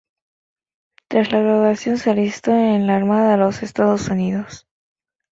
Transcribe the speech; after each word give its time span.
Tras 1.09 1.31
la 1.31 1.41
graduación 1.41 1.99
se 1.99 2.09
alistó 2.09 2.49
en 2.49 2.87
la 2.87 2.95
Armada 2.95 3.33
de 3.33 3.37
los 3.37 3.61
Estados 3.61 4.09
Unidos. 4.09 4.65